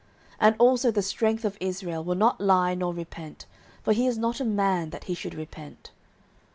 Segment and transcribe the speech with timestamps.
[0.41, 3.45] 09:015:029 And also the Strength of Israel will not lie nor repent:
[3.83, 5.91] for he is not a man, that he should repent.